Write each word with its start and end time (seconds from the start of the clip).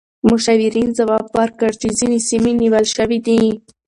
مشاورین 0.29 0.89
ځواب 0.99 1.25
ورکړ 1.37 1.71
چې 1.81 1.87
ځینې 1.99 2.17
سیمې 2.29 2.51
نیول 2.61 2.85
شوې 2.95 3.19
دي. 3.27 3.41